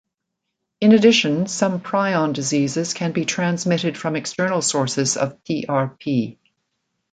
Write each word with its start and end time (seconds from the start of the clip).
In 0.79 0.93
addition, 0.93 1.45
some 1.45 1.79
prion 1.79 2.33
diseases 2.33 2.95
can 2.95 3.11
be 3.11 3.23
transmitted 3.23 3.95
from 3.95 4.15
external 4.15 4.63
sources 4.63 5.15
of 5.15 5.37
PrP. 5.43 6.37